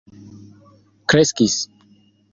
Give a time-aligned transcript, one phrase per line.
[1.09, 1.55] kreskis